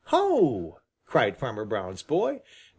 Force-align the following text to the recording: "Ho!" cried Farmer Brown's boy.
"Ho!" 0.05 0.79
cried 1.05 1.37
Farmer 1.37 1.63
Brown's 1.63 2.01
boy. 2.01 2.41